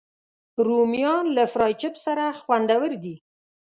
[0.67, 3.15] رومیان له فرای چپس سره خوندور دي